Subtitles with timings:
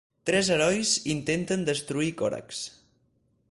[0.27, 2.65] Tres herois intenten destruir Korax.